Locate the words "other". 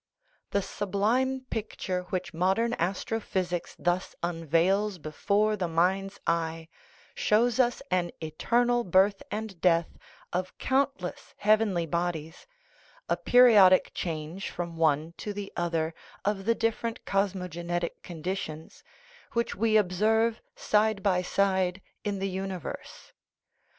15.55-15.93